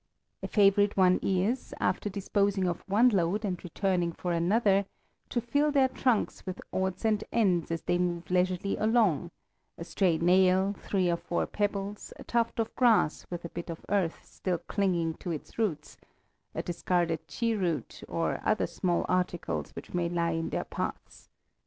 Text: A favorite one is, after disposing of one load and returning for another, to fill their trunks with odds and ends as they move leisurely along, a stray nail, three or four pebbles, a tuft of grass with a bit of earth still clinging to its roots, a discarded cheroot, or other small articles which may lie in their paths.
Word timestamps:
A 0.41 0.47
favorite 0.47 0.97
one 0.97 1.19
is, 1.21 1.75
after 1.79 2.09
disposing 2.09 2.67
of 2.67 2.81
one 2.87 3.09
load 3.09 3.45
and 3.45 3.63
returning 3.63 4.11
for 4.13 4.31
another, 4.31 4.85
to 5.29 5.39
fill 5.39 5.71
their 5.71 5.89
trunks 5.89 6.43
with 6.43 6.59
odds 6.73 7.05
and 7.05 7.23
ends 7.31 7.69
as 7.69 7.83
they 7.83 7.99
move 7.99 8.31
leisurely 8.31 8.75
along, 8.77 9.29
a 9.77 9.83
stray 9.83 10.17
nail, 10.17 10.73
three 10.79 11.07
or 11.07 11.17
four 11.17 11.45
pebbles, 11.45 12.13
a 12.15 12.23
tuft 12.23 12.57
of 12.59 12.73
grass 12.75 13.27
with 13.29 13.45
a 13.45 13.49
bit 13.49 13.69
of 13.69 13.85
earth 13.89 14.25
still 14.25 14.57
clinging 14.67 15.13
to 15.17 15.29
its 15.29 15.59
roots, 15.59 15.97
a 16.55 16.63
discarded 16.63 17.27
cheroot, 17.27 18.01
or 18.07 18.39
other 18.43 18.65
small 18.65 19.05
articles 19.07 19.69
which 19.75 19.93
may 19.93 20.09
lie 20.09 20.31
in 20.31 20.49
their 20.49 20.65
paths. 20.65 21.29